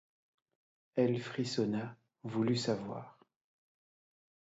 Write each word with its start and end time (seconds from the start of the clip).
Elle 0.95 1.21
frissonna, 1.21 1.95
voulut 2.23 2.55
savoir. 2.57 3.19